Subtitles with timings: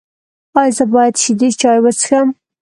[0.59, 2.27] ایا زه باید شیدې چای وڅښم؟